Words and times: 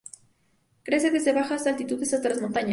Crece 0.81 1.11
desde 1.11 1.31
baja 1.31 1.57
altitudes 1.63 2.11
hasta 2.11 2.29
las 2.29 2.41
montañas. 2.41 2.69